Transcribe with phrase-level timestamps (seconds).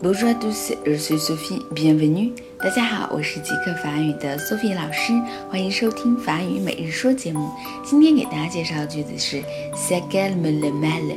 [0.00, 2.30] Bonjour à tous, je suis Sophie, bienvenue.
[2.56, 5.12] 大家好，我是极客法语的 Sophie 老师，
[5.50, 7.50] 欢迎收听法语每日说节目。
[7.84, 9.42] 今天给大家介绍的句子是
[9.74, 11.16] "C'est calme le mal"。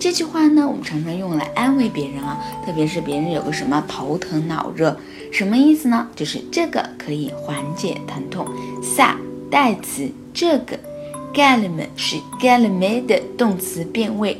[0.00, 4.96] 这句话呢，我们常常用来安慰别人啊，特别是别人有个什么头疼脑热，
[5.30, 6.08] 什么意思呢？
[6.16, 8.46] 就是这个可以缓解疼痛。
[8.82, 9.14] ça
[9.50, 10.78] 代词，这个
[11.34, 14.38] calme 是 calme 的动词变位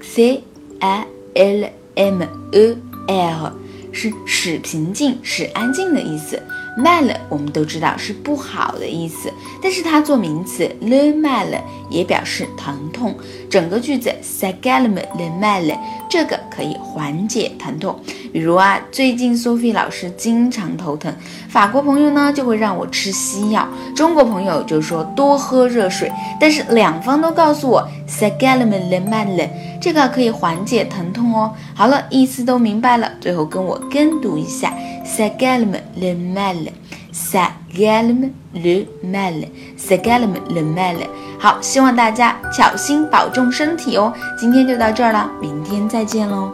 [0.00, 0.42] ，c
[0.80, 1.04] a
[1.34, 2.22] l m
[2.52, 3.52] e air
[3.92, 6.40] 是使平静、使安静的意思。
[6.76, 11.46] mal 我们都知道是不好的意思，但是它做名词 le mal
[11.90, 13.16] 也表示疼痛。
[13.50, 15.76] 整个句子 ça calme le mal，
[16.08, 17.98] 这个可以缓解疼痛。
[18.32, 21.12] 比如啊，最近 Sophie 老师经常头疼，
[21.48, 23.66] 法国朋友呢就会让我吃西药，
[23.96, 26.12] 中国朋友就说多喝热水。
[26.38, 29.48] 但是两方都告诉我 ça calme le mal，
[29.80, 31.52] 这个可以缓解疼痛哦。
[31.74, 34.72] 好了，意思都明白了，最后跟我跟读一下
[35.04, 40.96] ，sa galme le mal，sa galme le mal，sa galme le mal。
[41.38, 44.12] 好，希望大家小心保重身体哦。
[44.38, 46.50] 今天就到这儿了，明天再见喽。